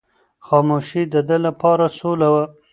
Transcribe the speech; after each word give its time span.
خاموشي 0.45 1.01
د 1.13 1.15
ده 1.29 1.37
لپاره 1.45 1.85
سوله 1.99 2.27
وه. 2.33 2.45